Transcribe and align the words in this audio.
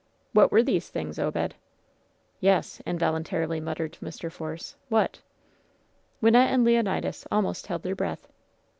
"What 0.33 0.51
were 0.51 0.63
these 0.63 0.89
things, 0.89 1.19
Obed?" 1.19 1.53
"Yes!" 2.39 2.81
involuntarily 2.87 3.59
muttered 3.59 3.99
Mr. 4.01 4.31
F/)rce. 4.35 4.73
'^hat?" 4.91 5.19
Wynnette 6.23 6.49
and 6.51 6.65
Leonidas 6.65 7.27
almost 7.31 7.67
held 7.67 7.83
their 7.83 7.93
breath. 7.93 8.27